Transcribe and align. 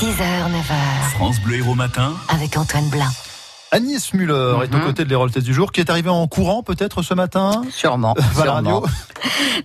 6h, 0.00 0.48
9h. 0.50 1.10
France 1.14 1.40
Bleu 1.40 1.56
Héros 1.58 1.74
Matin. 1.74 2.14
Avec 2.28 2.56
Antoine 2.56 2.88
Blanc. 2.88 3.08
Agnès 3.70 4.12
Muller 4.14 4.32
est 4.64 4.74
aux 4.74 4.78
Mhm. 4.78 4.84
côtés 4.86 5.04
de 5.04 5.08
l'Hérold 5.10 5.36
du 5.38 5.52
jour, 5.54 5.72
qui 5.72 5.80
est 5.80 5.90
arrivée 5.90 6.08
en 6.10 6.26
courant 6.26 6.62
peut-être 6.62 7.02
ce 7.02 7.14
matin. 7.14 7.62
Sûrement. 7.70 8.14
Sûrement. 8.34 8.52
Radio. 8.80 8.86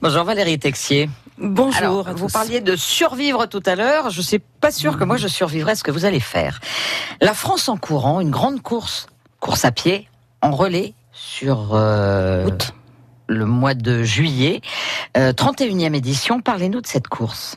Bonjour 0.01 0.23
Valérie 0.25 0.59
Texier. 0.59 1.09
Bonjour. 1.37 1.75
Alors, 1.77 2.13
vous 2.15 2.27
parliez 2.27 2.61
de 2.61 2.75
survivre 2.75 3.45
tout 3.45 3.63
à 3.65 3.75
l'heure. 3.75 4.09
Je 4.09 4.21
suis 4.21 4.39
pas 4.39 4.71
sûre 4.71 4.97
que 4.97 5.03
moi 5.03 5.17
je 5.17 5.27
survivrai 5.27 5.71
à 5.71 5.75
ce 5.75 5.83
que 5.83 5.91
vous 5.91 6.05
allez 6.05 6.19
faire. 6.19 6.59
La 7.21 7.33
France 7.33 7.67
en 7.69 7.77
courant, 7.77 8.19
une 8.21 8.31
grande 8.31 8.61
course, 8.61 9.07
course 9.39 9.65
à 9.65 9.71
pied, 9.71 10.07
en 10.41 10.51
relais 10.51 10.93
sur 11.13 11.71
euh, 11.73 12.45
Août. 12.47 12.73
le 13.27 13.45
mois 13.45 13.73
de 13.73 14.03
juillet. 14.03 14.61
Euh, 15.17 15.33
31e 15.33 15.95
édition. 15.95 16.41
Parlez-nous 16.41 16.81
de 16.81 16.87
cette 16.87 17.07
course. 17.07 17.55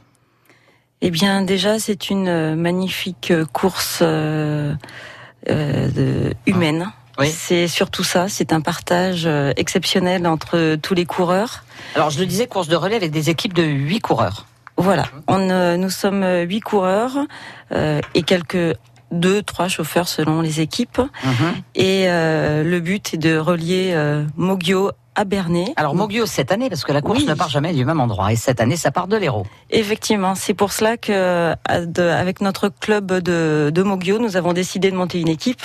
Eh 1.00 1.10
bien, 1.10 1.42
déjà, 1.42 1.78
c'est 1.78 2.10
une 2.10 2.28
euh, 2.28 2.56
magnifique 2.56 3.30
euh, 3.30 3.44
course 3.44 4.00
euh, 4.02 4.74
euh, 5.48 6.32
humaine. 6.46 6.90
Oui. 7.18 7.30
C'est 7.30 7.66
surtout 7.68 8.04
ça. 8.04 8.28
C'est 8.28 8.52
un 8.52 8.60
partage 8.60 9.28
exceptionnel 9.56 10.24
entre 10.26 10.76
tous 10.76 10.94
les 10.94 11.04
coureurs. 11.04 11.64
Alors, 11.96 12.10
je 12.10 12.20
le 12.20 12.26
disais, 12.26 12.46
course 12.46 12.68
de 12.68 12.76
relais 12.76 12.94
avec 12.94 13.10
des 13.10 13.28
équipes 13.28 13.54
de 13.54 13.64
8 13.64 13.98
coureurs. 14.00 14.46
Voilà. 14.76 15.04
On, 15.26 15.50
euh, 15.50 15.76
nous 15.76 15.90
sommes 15.90 16.24
huit 16.46 16.60
coureurs 16.60 17.18
et 17.72 18.22
quelques 18.22 18.76
deux, 19.10 19.42
trois 19.42 19.68
chauffeurs 19.68 20.08
selon 20.08 20.40
les 20.40 20.60
équipes. 20.60 21.00
Et 21.74 22.08
euh, 22.08 22.62
le 22.62 22.80
but 22.80 23.14
est 23.14 23.18
de 23.18 23.36
relier 23.36 23.92
euh, 23.94 24.24
Moggio 24.36 24.92
à 25.18 25.24
Bernay. 25.24 25.72
Alors, 25.76 25.94
Moggio 25.96 26.26
cette 26.26 26.52
année, 26.52 26.68
parce 26.70 26.84
que 26.84 26.92
la 26.92 27.02
course 27.02 27.18
Oui. 27.20 27.26
ne 27.26 27.34
part 27.34 27.48
jamais 27.48 27.72
du 27.74 27.84
même 27.84 28.00
endroit. 28.00 28.32
Et 28.32 28.36
cette 28.36 28.60
année, 28.60 28.76
ça 28.76 28.90
part 28.92 29.08
de 29.08 29.16
l'Hérault. 29.16 29.46
Effectivement, 29.70 30.34
c'est 30.36 30.54
pour 30.54 30.72
cela 30.72 30.96
que 30.96 31.54
de- 31.86 32.02
avec 32.02 32.40
notre 32.40 32.68
club 32.68 33.12
de, 33.12 33.70
de 33.74 33.82
Moggio, 33.82 34.18
nous 34.20 34.36
avons 34.36 34.52
décidé 34.52 34.90
de 34.92 34.96
monter 34.96 35.20
une 35.20 35.28
équipe 35.28 35.62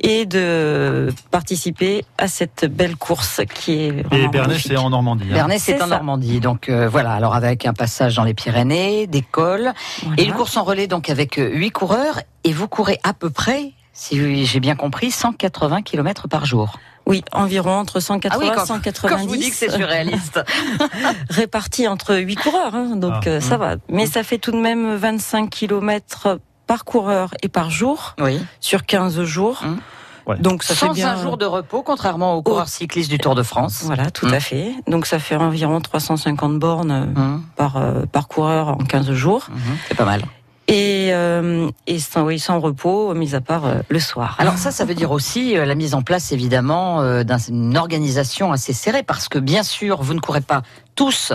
et 0.00 0.26
de 0.26 1.10
participer 1.30 2.04
à 2.18 2.28
cette 2.28 2.66
belle 2.66 2.96
course 2.96 3.40
qui 3.54 3.72
est 3.72 4.04
Et 4.12 4.28
Bernay, 4.28 4.58
c'est 4.58 4.76
en 4.76 4.90
Normandie. 4.90 5.24
hein. 5.30 5.34
Bernay, 5.34 5.58
c'est 5.58 5.76
en 5.82 5.86
ça. 5.86 5.96
Normandie. 5.96 6.40
Donc 6.40 6.68
euh, 6.68 6.88
voilà, 6.88 7.12
alors 7.14 7.34
avec 7.34 7.64
un 7.66 7.72
passage 7.72 8.16
dans 8.16 8.24
les 8.24 8.34
Pyrénées, 8.34 9.06
des 9.06 9.22
cols, 9.22 9.72
Voilà. 10.02 10.22
et 10.22 10.26
une 10.26 10.32
course 10.34 10.56
en 10.58 10.64
relais 10.64 10.86
donc 10.86 11.08
avec 11.08 11.38
euh, 11.38 11.48
huit 11.50 11.70
coureurs, 11.70 12.20
et 12.44 12.52
vous 12.52 12.68
courez 12.68 12.98
à 13.02 13.14
peu 13.14 13.30
près, 13.30 13.72
si 13.94 14.44
j'ai 14.44 14.60
bien 14.60 14.76
compris, 14.76 15.10
180 15.10 15.80
km 15.82 16.28
par 16.28 16.44
jour. 16.44 16.78
Oui, 17.06 17.22
environ 17.32 17.72
entre 17.78 18.00
180 18.00 18.44
et 18.44 18.48
Ah 18.50 18.54
quand, 18.56 18.66
190 18.66 19.14
quand 19.14 19.22
je 19.22 19.28
vous 19.28 19.36
dis 19.36 19.50
que 19.50 19.56
c'est 19.56 19.70
surréaliste. 19.70 20.40
répartis 21.30 21.86
entre 21.88 22.16
huit 22.16 22.36
coureurs, 22.36 22.74
hein, 22.74 22.96
donc 22.96 23.12
Ah. 23.26 23.28
euh, 23.28 23.40
ça 23.40 23.56
va. 23.56 23.76
Mais 23.88 24.06
ça 24.06 24.22
fait 24.22 24.38
tout 24.38 24.52
de 24.52 24.58
même 24.60 24.94
25 24.96 25.50
km 25.50 26.38
par 26.66 26.84
coureur 26.84 27.34
et 27.42 27.48
par 27.48 27.70
jour 27.70 28.14
Oui. 28.20 28.40
sur 28.60 28.84
15 28.86 29.22
jours. 29.24 29.60
Hum. 29.64 29.78
Ouais. 30.26 30.38
Donc 30.38 30.62
ça 30.62 30.74
fait 30.74 30.88
bien 30.94 31.10
un 31.10 31.22
jour 31.22 31.36
de 31.36 31.44
repos, 31.44 31.82
contrairement 31.82 32.32
aux 32.36 32.42
coureurs 32.42 32.68
cyclistes 32.68 33.10
du 33.10 33.18
Tour 33.18 33.34
de 33.34 33.42
France. 33.42 33.82
Voilà, 33.84 34.10
tout 34.10 34.24
à 34.24 34.40
fait. 34.40 34.72
Donc 34.88 35.04
ça 35.04 35.18
fait 35.18 35.36
environ 35.36 35.82
350 35.82 36.58
bornes 36.58 37.42
par, 37.56 37.76
euh, 37.76 38.06
par 38.10 38.26
coureur 38.26 38.68
en 38.68 38.76
15 38.78 39.12
jours. 39.12 39.48
C'est 39.86 39.94
pas 39.94 40.06
mal. 40.06 40.22
Et, 40.66 41.10
euh, 41.12 41.70
et 41.86 41.98
sans, 41.98 42.24
oui, 42.24 42.38
sans 42.38 42.58
repos, 42.58 43.14
mis 43.14 43.34
à 43.34 43.40
part 43.40 43.66
euh, 43.66 43.74
le 43.88 44.00
soir. 44.00 44.36
Alors 44.38 44.56
ça, 44.56 44.70
ça 44.70 44.84
veut 44.84 44.94
dire 44.94 45.10
aussi 45.10 45.58
euh, 45.58 45.66
la 45.66 45.74
mise 45.74 45.94
en 45.94 46.02
place 46.02 46.32
évidemment 46.32 47.02
euh, 47.02 47.22
d'une 47.22 47.76
organisation 47.76 48.50
assez 48.50 48.72
serrée, 48.72 49.02
parce 49.02 49.28
que 49.28 49.38
bien 49.38 49.62
sûr, 49.62 50.02
vous 50.02 50.14
ne 50.14 50.20
courez 50.20 50.40
pas 50.40 50.62
tous 50.94 51.32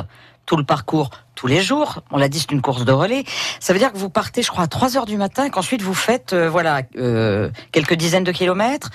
tout 0.48 0.58
le 0.58 0.64
parcours 0.64 1.12
tous 1.40 1.48
les 1.48 1.62
jours. 1.62 2.02
On 2.12 2.18
l'a 2.18 2.28
dit, 2.28 2.40
c'est 2.40 2.52
une 2.52 2.62
course 2.62 2.84
de 2.84 2.92
relais. 2.92 3.24
Ça 3.62 3.72
veut 3.72 3.80
dire 3.80 3.94
que 3.94 3.98
vous 3.98 4.10
partez, 4.10 4.42
je 4.42 4.50
crois, 4.50 4.66
à 4.66 4.68
3 4.68 4.98
heures 4.98 5.06
du 5.06 5.16
matin, 5.16 5.50
qu'ensuite 5.50 5.82
vous 5.82 5.94
faites, 5.94 6.34
euh, 6.34 6.50
voilà, 6.50 6.82
euh, 6.98 7.50
quelques 7.72 7.94
dizaines 7.94 8.26
de 8.26 8.32
kilomètres. 8.34 8.90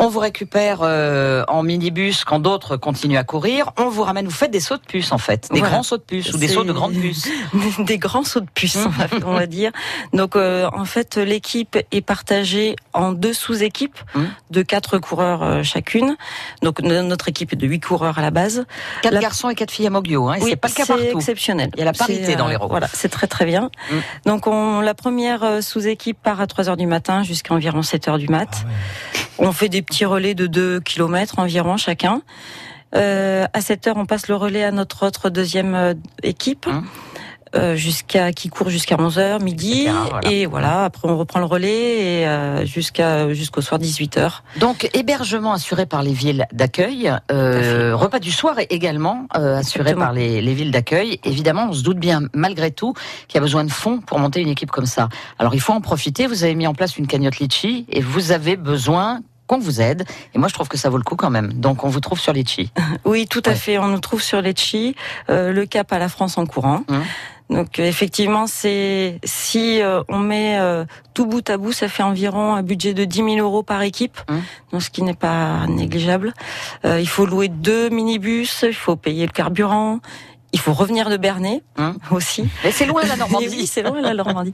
On 0.00 0.08
vous 0.08 0.20
récupère 0.20 0.78
euh, 0.82 1.44
en 1.48 1.62
minibus 1.64 2.24
quand 2.24 2.38
d'autres 2.38 2.76
continuent 2.76 3.18
à 3.18 3.24
courir. 3.24 3.70
On 3.76 3.88
vous 3.88 4.02
ramène, 4.04 4.26
vous 4.26 4.30
faites 4.30 4.50
des 4.52 4.60
sauts 4.60 4.76
de 4.76 4.82
puce 4.82 5.10
en 5.12 5.18
fait, 5.18 5.48
des 5.52 5.58
Voilà. 5.58 5.74
grands 5.74 5.82
sauts 5.82 5.96
de 5.96 6.02
puce 6.02 6.32
ou 6.32 6.38
des 6.38 6.46
sauts 6.48 6.62
de 6.64 6.72
grandes 6.72 6.94
puces. 6.94 7.28
des 7.80 7.98
grands 7.98 8.22
sauts 8.24 8.40
de 8.40 8.48
puce, 8.54 8.76
on 8.76 8.88
va- 8.90 9.06
on 9.26 9.34
va 9.34 9.46
dire. 9.46 9.72
Donc, 10.12 10.36
euh, 10.36 10.68
en 10.72 10.84
fait, 10.84 11.16
l'équipe 11.16 11.76
est 11.90 12.00
partagée 12.00 12.76
en 12.92 13.12
deux 13.12 13.32
sous-équipes 13.32 13.98
Hum. 14.14 14.28
de 14.50 14.62
quatre 14.62 14.98
coureurs 14.98 15.42
euh, 15.42 15.62
chacune. 15.64 16.16
Donc, 16.62 16.80
no- 16.80 17.02
notre 17.02 17.28
équipe 17.28 17.52
est 17.52 17.56
de 17.56 17.66
huit 17.66 17.80
coureurs 17.80 18.18
à 18.18 18.22
la 18.22 18.30
base. 18.30 18.66
Quatre 19.02 19.14
La- 19.14 19.20
garçons 19.20 19.48
et 19.50 19.54
quatre 19.56 19.70
filles 19.72 19.88
à 19.88 19.90
Moglio, 19.90 20.28
hein, 20.28 20.36
Oui, 20.40 20.50
c'est 20.50 20.56
pas 20.56 20.68
le 20.68 20.74
cas 20.74 20.84
c'est 20.86 20.92
partout. 20.94 21.18
exceptionnel. 21.18 21.70
Il 21.74 21.80
y 21.80 21.82
a 21.82 21.86
la 21.86 21.92
parité 21.92 22.36
dans 22.36 22.46
les 22.46 22.56
roues. 22.56 22.68
Voilà, 22.68 22.86
c'est 22.92 23.08
très 23.08 23.26
très 23.26 23.46
bien. 23.46 23.70
Mm. 23.90 23.94
Donc, 24.26 24.46
on, 24.46 24.80
la 24.80 24.94
première 24.94 25.42
euh, 25.42 25.60
sous-équipe 25.60 26.18
part 26.22 26.40
à 26.40 26.46
3 26.46 26.68
heures 26.68 26.76
du 26.76 26.86
matin 26.86 27.22
jusqu'à 27.24 27.52
environ 27.54 27.82
7 27.82 28.06
heures 28.08 28.18
du 28.18 28.28
mat. 28.28 28.48
Ah 28.62 28.66
ouais. 28.66 28.72
On 29.38 29.52
fait 29.52 29.68
des 29.68 29.82
petits 29.82 30.04
relais 30.04 30.34
de 30.34 30.46
2 30.46 30.80
km 30.80 31.38
environ 31.38 31.76
chacun. 31.76 32.22
Euh, 32.94 33.46
à 33.52 33.60
7 33.60 33.86
heures, 33.88 33.96
on 33.98 34.06
passe 34.06 34.28
le 34.28 34.34
relais 34.34 34.64
à 34.64 34.70
notre 34.72 35.06
autre 35.06 35.28
deuxième 35.30 35.74
euh, 35.74 35.94
équipe. 36.22 36.66
Hum. 36.66 36.84
euh, 37.54 37.76
jusqu'à 37.76 38.32
qui 38.32 38.48
court 38.50 38.68
jusqu'à 38.68 38.96
11 38.98 39.18
heures 39.18 39.40
midi 39.40 39.82
Etc., 39.82 39.92
voilà. 40.10 40.30
et 40.30 40.44
voilà 40.46 40.84
après 40.84 41.08
on 41.08 41.16
reprend 41.16 41.38
le 41.40 41.46
relais 41.46 42.20
et 42.20 42.26
euh, 42.26 42.66
jusqu'à 42.66 43.32
jusqu'au 43.32 43.62
soir 43.62 43.78
18 43.78 44.18
heures 44.18 44.42
Donc 44.58 44.90
hébergement 44.92 45.54
assuré 45.54 45.86
par 45.86 46.02
les 46.02 46.12
villes 46.12 46.46
d'accueil, 46.52 47.10
euh, 47.32 47.96
repas 47.96 48.18
du 48.18 48.32
soir 48.32 48.58
est 48.58 48.70
également 48.70 49.26
euh, 49.34 49.56
assuré 49.56 49.80
Exactement. 49.90 50.04
par 50.06 50.12
les, 50.12 50.42
les 50.42 50.54
villes 50.54 50.70
d'accueil. 50.72 51.20
Évidemment, 51.24 51.68
on 51.70 51.72
se 51.72 51.82
doute 51.82 51.98
bien 51.98 52.22
malgré 52.34 52.70
tout 52.70 52.92
qu'il 53.28 53.36
y 53.36 53.38
a 53.38 53.42
besoin 53.42 53.64
de 53.64 53.70
fonds 53.70 54.00
pour 54.00 54.18
monter 54.18 54.40
une 54.42 54.48
équipe 54.48 54.70
comme 54.70 54.84
ça. 54.86 55.08
Alors 55.38 55.54
il 55.54 55.60
faut 55.60 55.72
en 55.72 55.80
profiter. 55.80 56.26
Vous 56.26 56.44
avez 56.44 56.54
mis 56.54 56.66
en 56.66 56.74
place 56.74 56.98
une 56.98 57.06
cagnotte 57.06 57.38
Litchi 57.38 57.86
et 57.88 58.02
vous 58.02 58.30
avez 58.30 58.56
besoin 58.56 59.20
qu'on 59.48 59.58
vous 59.58 59.80
aide. 59.80 60.04
Et 60.34 60.38
moi, 60.38 60.46
je 60.46 60.54
trouve 60.54 60.68
que 60.68 60.78
ça 60.78 60.88
vaut 60.90 60.98
le 60.98 61.02
coup 61.02 61.16
quand 61.16 61.30
même. 61.30 61.52
Donc 61.54 61.82
on 61.82 61.88
vous 61.88 61.98
trouve 62.00 62.20
sur 62.20 62.32
Litchi. 62.32 62.70
Oui, 63.04 63.26
tout 63.26 63.42
à 63.46 63.50
Ouais. 63.50 63.56
fait. 63.56 63.78
On 63.78 63.88
nous 63.88 63.98
trouve 63.98 64.22
sur 64.22 64.40
Lecce, 64.40 64.76
euh, 65.30 65.52
le 65.52 65.66
cap 65.66 65.92
à 65.92 65.98
la 65.98 66.08
France 66.08 66.38
en 66.38 66.46
courant. 66.46 66.84
Hum. 66.88 67.02
Donc 67.50 67.78
euh, 67.78 67.84
effectivement, 67.86 68.46
c'est 68.46 69.18
si 69.24 69.80
euh, 69.80 70.02
on 70.10 70.18
met 70.18 70.58
euh, 70.60 70.84
tout 71.14 71.24
bout 71.24 71.48
à 71.48 71.56
bout, 71.56 71.72
ça 71.72 71.88
fait 71.88 72.02
environ 72.02 72.54
un 72.54 72.62
budget 72.62 72.92
de 72.92 73.06
10 73.06 73.16
000 73.16 73.28
euros 73.38 73.62
par 73.62 73.80
équipe, 73.80 74.18
Hum. 74.28 74.42
donc 74.70 74.82
ce 74.82 74.90
qui 74.90 75.02
n'est 75.02 75.14
pas 75.14 75.66
négligeable. 75.66 76.34
Euh, 76.84 77.00
il 77.00 77.08
faut 77.08 77.24
louer 77.24 77.48
deux 77.48 77.88
minibus, 77.88 78.64
il 78.68 78.74
faut 78.74 78.96
payer 78.96 79.24
le 79.24 79.32
carburant. 79.32 80.00
Il 80.52 80.60
faut 80.60 80.72
revenir 80.72 81.10
de 81.10 81.16
Bernay 81.16 81.62
Hum. 81.78 81.96
aussi. 82.10 82.44
Mais 82.64 82.70
c'est 82.72 82.86
loin 82.86 83.02
la 83.04 83.12
oui, 83.14 83.18
Normandie. 83.18 83.66
c'est 83.66 83.82
loin 83.82 84.00
la 84.00 84.14
Normandie. 84.14 84.52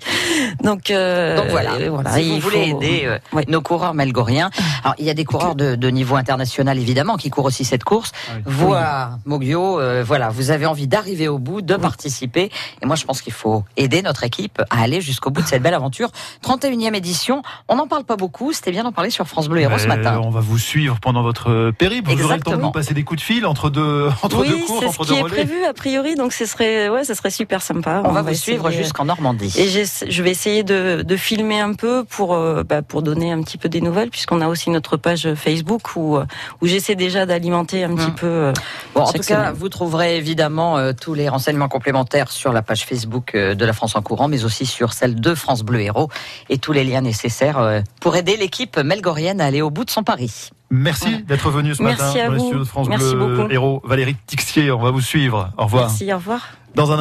Donc, 0.63 0.91
euh, 0.91 1.37
Donc 1.37 1.47
voilà, 1.51 1.75
euh, 1.75 1.89
voilà 1.91 2.13
si 2.13 2.23
il 2.23 2.41
vous 2.41 2.49
voulez 2.51 2.71
faut- 2.71 2.83
aider 2.83 3.03
euh, 3.05 3.19
Ouais. 3.33 3.45
nos 3.49 3.61
coureurs 3.61 3.95
melgoriens. 3.95 4.51
Alors 4.83 4.95
il 4.99 5.05
y 5.07 5.11
a 5.11 5.15
des 5.15 5.25
coureurs 5.25 5.55
de, 5.55 5.75
de 5.77 5.89
niveau 5.89 6.17
international 6.17 6.79
évidemment 6.79 7.17
qui 7.17 7.31
courent 7.31 7.45
aussi 7.47 7.65
cette 7.65 7.85
course. 7.85 8.13
Ah 8.29 8.33
oui. 8.37 8.43
Vous 8.47 8.75
à 8.75 9.19
Moggio, 9.25 9.81
euh, 9.81 10.03
voilà, 10.05 10.31
vous 10.31 10.51
avez 10.51 10.67
envie 10.67 10.87
d'arriver 10.89 11.29
au 11.29 11.39
bout, 11.39 11.63
de 11.63 11.77
participer. 11.77 12.51
Et 12.83 12.87
moi 12.87 12.97
je 12.97 13.05
pense 13.05 13.23
qu'il 13.23 13.33
faut 13.33 13.65
aider 13.77 14.03
notre 14.03 14.25
équipe 14.25 14.61
à 14.71 14.83
aller 14.83 15.01
jusqu'au 15.01 15.31
bout 15.31 15.43
de 15.43 15.47
cette 15.47 15.63
belle 15.63 15.75
aventure. 15.75 16.11
31e 16.43 16.95
édition, 16.95 17.43
on 17.69 17.77
n'en 17.77 17.87
parle 17.87 18.05
pas 18.05 18.17
beaucoup, 18.17 18.53
c'était 18.53 18.73
bien 18.73 18.83
d'en 18.85 18.93
parler 18.93 19.11
sur 19.11 19.27
France 19.27 19.49
Bleu 19.49 19.61
Héros 19.61 19.79
ce 19.79 19.85
Euh, 19.85 19.89
matin. 19.89 20.21
On 20.25 20.31
va 20.31 20.41
vous 20.41 20.59
suivre 20.59 20.99
pendant 21.01 21.23
votre 21.23 21.71
périple. 21.71 22.11
Vous 22.11 22.25
aurez 22.25 22.37
le 22.37 22.43
temps 22.43 22.57
de 22.57 22.73
passer 22.73 22.95
des 22.95 23.05
coups 23.05 23.21
de 23.21 23.25
fil 23.25 23.47
entre 23.47 23.71
deux, 23.71 24.09
entre 24.23 24.41
oui, 24.43 24.49
deux 24.49 24.59
courses, 24.67 24.81
c'est 24.81 24.93
ce 24.93 25.01
entre 25.01 25.05
qui 25.05 25.13
deux 25.21 25.27
est 25.27 25.31
prévu 25.31 25.65
a 25.65 25.73
priori, 25.85 26.15
donc 26.15 26.33
ce 26.33 26.47
serait, 26.47 26.89
ouais, 26.89 27.05
ce 27.05 27.13
serait 27.13 27.29
super 27.31 27.61
sympa. 27.61 28.01
On, 28.07 28.13
va 28.13 28.23
vous 28.23 28.33
suivre 28.33 28.71
jusqu'en 28.71 29.05
Normandie. 29.05 29.53
Et 29.59 29.69
je 29.69 30.23
vais 30.23 30.31
essayer 30.31 30.63
de, 30.63 31.03
de 31.03 31.17
filmer 31.17 31.61
un 31.61 31.75
peu 31.75 32.05
pour 32.05 32.33
euh, 32.35 32.63
bah, 32.65 32.81
pour 32.81 33.03
donner 33.03 33.31
un 33.33 33.43
petit 33.43 33.59
peu 33.59 33.69
des 33.69 33.83
nouvelles, 33.83 34.09
puisqu'on 34.09 34.41
a 34.41 34.49
aussi 34.49 34.71
notre 34.71 34.97
page 34.97 35.35
Facebook 35.35 35.95
où 35.97 36.17
euh, 36.17 36.25
où 36.63 36.67
j'essaie 36.67 36.95
déjà 36.95 37.27
d'alimenter 37.27 37.85
un 37.85 37.95
petit 37.95 38.05
Hum. 38.07 38.15
peu. 38.15 38.27
euh, 38.27 38.53
Bon, 38.95 39.03
en 39.03 39.13
tout 39.13 39.23
cas, 39.23 39.53
vous 39.53 39.69
trouverez 39.69 40.17
évidemment 40.17 40.79
euh, 40.79 40.93
tous 40.99 41.13
les 41.13 41.29
renseignements 41.29 41.69
complémentaires 41.69 42.31
sur 42.31 42.53
la 42.55 42.63
page 42.63 42.87
Facebook 42.87 43.37
de 43.37 43.65
la 43.65 43.73
France 43.75 43.95
en 43.95 44.01
courant, 44.03 44.29
mais 44.29 44.45
aussi 44.45 44.65
sur 44.65 44.95
celle 44.95 45.21
de 45.21 45.35
France 45.35 45.63
Bleu 45.65 45.81
Héros 45.81 46.09
et 46.49 46.57
tous 46.57 46.73
les 46.73 46.85
liens 46.85 47.03
nécessaires 47.03 47.83
pour 48.01 48.17
aider 48.17 48.37
l'équipe 48.39 48.79
melgorienne 48.79 49.41
à 49.43 49.47
aller 49.47 49.61
au 49.61 49.71
bout 49.71 49.85
de 49.85 49.91
son 49.91 50.03
pari. 50.03 50.51
Merci 50.71 51.05
Voilà. 51.11 51.19
d'être 51.23 51.51
venu 51.51 51.75
ce 51.75 51.83
Merci 51.83 52.03
matin 52.03 52.21
à 52.21 52.27
dans 52.27 52.33
les 52.33 52.39
vous. 52.39 52.45
studios 52.45 52.59
de 52.61 52.69
France 52.69 52.89
Merci 52.89 53.15
Bleu 53.15 53.37
beaucoup. 53.37 53.51
Héros. 53.53 53.83
Valérie 53.85 54.17
Tixier, 54.27 54.71
on 54.71 54.81
va 54.81 54.91
vous 54.91 55.01
suivre. 55.01 55.51
Au 55.57 55.65
revoir. 55.65 55.85
Merci, 55.89 56.13
au 56.13 56.17
revoir. 56.17 56.41
Dans 56.75 56.91
un 56.91 56.93